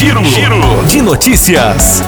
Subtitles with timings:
[0.00, 2.02] Giro, Giro de notícias.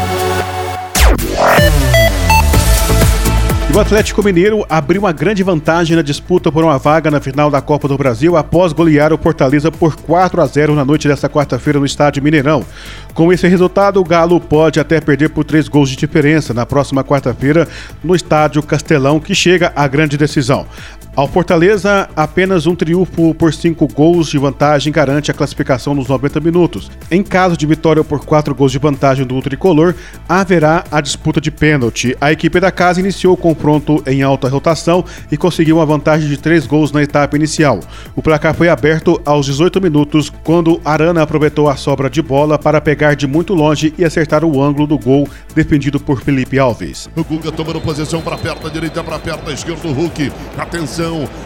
[3.74, 7.60] o Atlético Mineiro abriu uma grande vantagem na disputa por uma vaga na final da
[7.60, 11.78] Copa do Brasil após golear o Fortaleza por 4 a 0 na noite desta quarta-feira
[11.78, 12.64] no estádio Mineirão.
[13.12, 17.04] Com esse resultado, o Galo pode até perder por três gols de diferença na próxima
[17.04, 17.68] quarta-feira
[18.02, 20.66] no estádio Castelão, que chega à grande decisão.
[21.14, 26.40] Ao Fortaleza, apenas um triunfo por cinco gols de vantagem garante a classificação nos 90
[26.40, 26.90] minutos.
[27.10, 29.94] Em caso de vitória por quatro gols de vantagem do tricolor,
[30.26, 32.16] haverá a disputa de pênalti.
[32.18, 36.38] A equipe da casa iniciou o confronto em alta rotação e conseguiu uma vantagem de
[36.38, 37.80] três gols na etapa inicial.
[38.16, 42.80] O placar foi aberto aos 18 minutos, quando Arana aproveitou a sobra de bola para
[42.80, 47.10] pegar de muito longe e acertar o ângulo do gol defendido por Felipe Alves.
[47.14, 50.32] O Guga tomando posição para perto da direita, para perto da esquerda do Hulk.
[50.56, 51.01] Atenção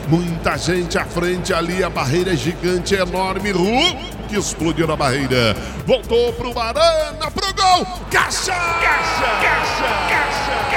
[0.08, 3.52] Muita gente à frente ali, a barreira é gigante, enorme.
[4.28, 5.56] que explodiu na barreira.
[5.86, 7.86] Voltou pro Barana, pro gol.
[8.10, 8.52] Caixa!
[8.52, 9.26] Caixa!
[9.42, 9.88] Caixa!
[10.08, 10.70] Caixa!
[10.70, 10.75] Caixa!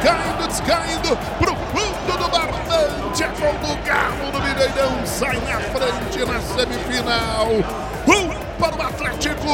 [0.00, 3.22] Descaindo, descaindo, pro fundo do barbante.
[3.22, 7.48] É gol do Galo no Mineirão, sai na frente na semifinal.
[8.06, 9.46] Um para o Atlético,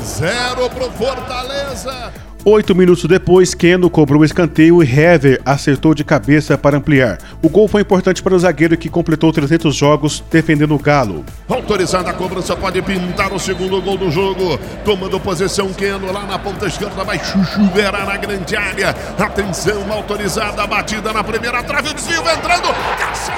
[0.00, 2.29] zero para o Fortaleza.
[2.42, 7.18] Oito minutos depois, Keno cobrou o escanteio e Hever acertou de cabeça para ampliar.
[7.42, 11.22] O gol foi importante para o zagueiro que completou 300 jogos defendendo o Galo.
[11.46, 14.58] Autorizada a cobrança, pode pintar o segundo gol do jogo.
[14.86, 18.96] Tomando posição, Keno lá na ponta esquerda, vai chuchuverá na grande área.
[19.18, 22.68] Atenção, autorizada a batida na primeira trave, o desvio entrando.
[22.96, 23.32] Caixa!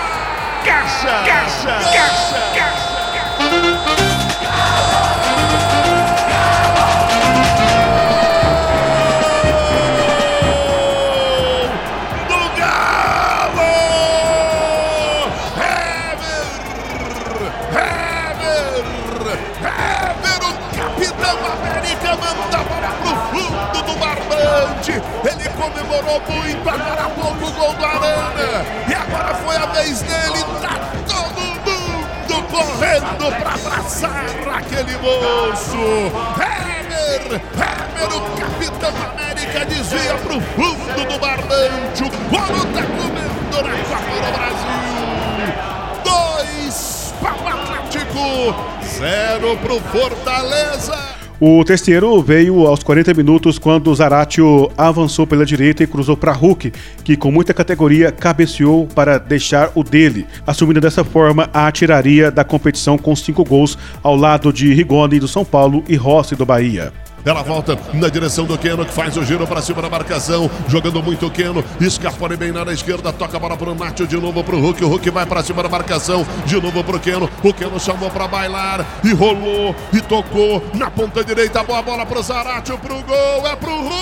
[0.65, 1.09] Caixa!
[1.27, 1.91] Caixa!
[1.93, 2.53] Caixa!
[2.55, 4.12] Caixa!
[25.63, 28.65] Comemorou muito agora há pouco o gol do Arana.
[28.89, 30.45] E agora foi a vez dele.
[30.61, 34.25] Tá todo mundo correndo para abraçar
[34.57, 35.77] aquele moço.
[36.41, 42.03] Hemer, Hemer, o capitão América, desvia pro fundo do barbante.
[42.03, 44.92] O Coro tá comendo na Copa do Brasil.
[48.83, 51.23] 0 para o Fortaleza.
[51.41, 56.73] O Testieiro veio aos 40 minutos quando Zaratio avançou pela direita e cruzou para Hulk,
[57.03, 62.45] que com muita categoria cabeceou para deixar o dele, assumindo dessa forma a atiraria da
[62.45, 66.93] competição com cinco gols ao lado de Rigoni do São Paulo e Rossi do Bahia.
[67.25, 70.51] Ela volta na direção do Keno, que faz o giro para cima da marcação.
[70.69, 71.65] Jogando muito o Keno.
[71.81, 73.13] Escapole bem na esquerda.
[73.13, 74.85] Toca a bola para o Nátio de novo para o Hulk.
[74.85, 76.27] O Hulk vai para cima da marcação.
[76.45, 77.31] De novo para o Keno.
[77.43, 78.85] O Keno chamou para bailar.
[79.05, 79.75] E rolou.
[79.93, 81.63] E tocou na ponta direita.
[81.63, 82.79] Boa bola para o Zaratio.
[82.79, 83.47] Para o gol.
[83.47, 84.02] É para o Hulk.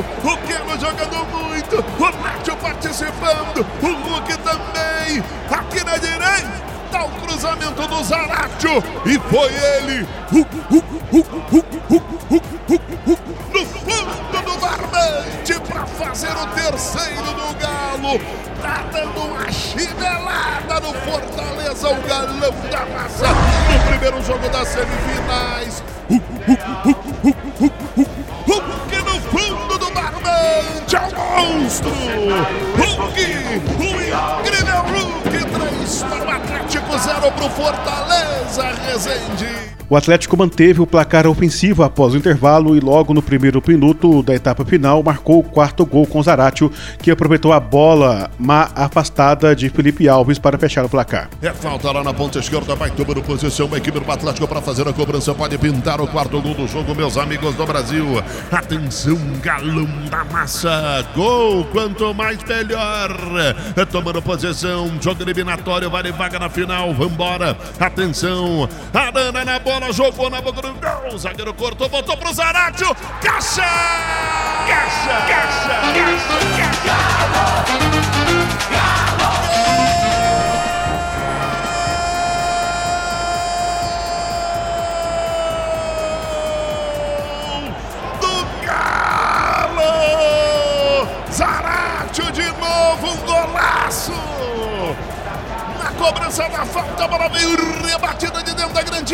[0.00, 1.84] O Keno jogando muito.
[1.98, 3.66] O Nacho participando.
[3.82, 5.22] O Hulk também.
[5.50, 6.70] Aqui na direita.
[7.04, 8.82] O cruzamento do Zaratio.
[9.06, 10.06] E foi ele.
[13.52, 18.20] No fundo do barbante para fazer o terceiro do Galo.
[18.60, 23.28] Tá dando uma chinelada no Fortaleza, o galão da massa.
[23.28, 25.82] No primeiro jogo das semifinais.
[31.40, 31.90] Monstro!
[31.90, 33.00] Hulk!
[33.00, 33.88] O
[34.42, 35.30] incrível Hulk!
[35.30, 39.79] 3 para o Atlético, 0 para o Fortaleza, Resende!
[39.90, 44.32] O Atlético manteve o placar ofensivo após o intervalo e logo no primeiro minuto da
[44.32, 46.70] etapa final marcou o quarto gol com Zaratio,
[47.02, 51.28] que aproveitou a bola má afastada de Felipe Alves para fechar o placar.
[51.42, 54.86] É falta lá na ponta esquerda, vai tomando posição a equipe do Atlético para fazer
[54.86, 58.06] a cobrança, pode pintar o quarto gol do jogo, meus amigos do Brasil.
[58.52, 63.10] Atenção, galão da massa, gol, quanto mais melhor.
[63.74, 67.58] É tomando posição, jogo eliminatório, vale vaga na final, vambora.
[67.80, 71.14] Atenção, Arana na bola bola, jogou na boca do gol.
[71.14, 72.94] O zagueiro cortou, voltou pro Zaratio.
[73.22, 73.62] Caixa!
[74.68, 75.26] Caixa!
[75.26, 75.80] Caixa!
[75.94, 76.38] Caixa!
[76.56, 77.40] Caixa!
[96.00, 98.49] cobrança da falta, a bola veio rebatida de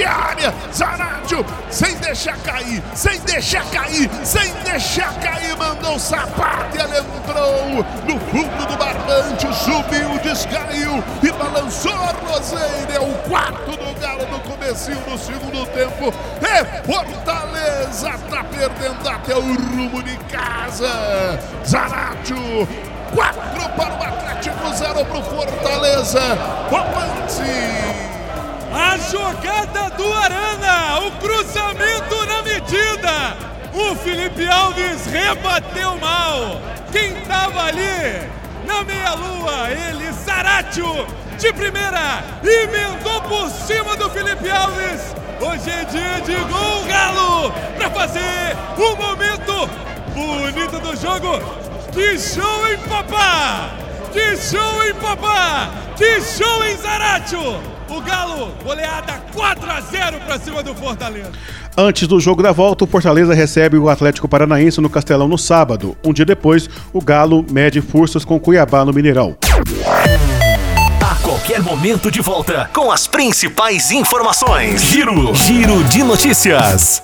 [0.04, 0.52] área.
[0.72, 6.98] Zarádio, sem deixar cair, sem deixar cair, sem deixar cair, mandou o sapato e ele
[6.98, 12.94] entrou no fundo do barbante, subiu, descaiu e balançou a roseira.
[12.94, 16.12] É o quarto do Galo no comecinho do segundo tempo.
[16.42, 21.38] E Fortaleza tá perdendo até o rumo de casa.
[21.66, 22.36] Zarádio
[23.14, 26.20] 4 para o Atlético, 0 para o Fortaleza.
[26.70, 27.85] Volante.
[29.10, 33.36] Jogada do Arana, o cruzamento na medida.
[33.72, 36.60] O Felipe Alves rebateu mal.
[36.90, 38.28] Quem estava ali
[38.66, 41.06] na meia-lua, ele, Zaratio,
[41.38, 45.14] de primeira, emendou por cima do Felipe Alves.
[45.40, 49.70] Hoje é dia de gol galo para fazer o momento
[50.14, 51.38] bonito do jogo.
[51.92, 53.85] Que show, hein, papá?
[54.16, 55.70] Que show, hein, papá?
[55.94, 57.60] Que show, hein, Zaratio?
[57.86, 61.32] O Galo, goleada 4 a 0 para cima do Fortaleza.
[61.76, 65.94] Antes do jogo da volta, o Fortaleza recebe o Atlético Paranaense no Castelão no sábado.
[66.02, 69.36] Um dia depois, o Galo mede forças com Cuiabá no Mineirão.
[71.02, 74.80] A qualquer momento de volta com as principais informações.
[74.80, 77.02] Giro, Giro de notícias.